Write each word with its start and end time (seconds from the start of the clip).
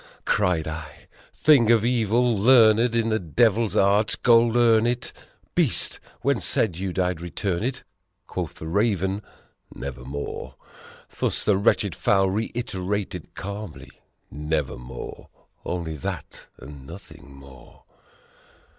Cried 0.25 0.67
I, 0.67 1.07
"Thing 1.31 1.69
of 1.69 1.85
evil, 1.85 2.35
learned 2.35 2.95
in 2.95 3.09
the 3.09 3.19
devil's 3.19 3.75
art! 3.77 4.15
Goldurn 4.23 4.87
it! 4.87 5.13
Beast! 5.53 5.99
when 6.21 6.39
said 6.39 6.75
you 6.75 6.91
I'd 6.99 7.21
return 7.21 7.61
it?" 7.61 7.83
Quoth 8.25 8.55
the 8.55 8.65
Raven, 8.65 9.21
"Nevermore!" 9.75 10.55
Thus 11.19 11.43
the 11.43 11.55
wretched 11.55 11.93
fowl 11.95 12.31
reiterated 12.31 13.35
calmly, 13.35 13.91
"Never 14.31 14.75
more." 14.75 15.29
Only 15.63 15.95
that 15.97 16.47
and 16.57 16.87
nothing 16.87 17.35
more. 17.35 17.83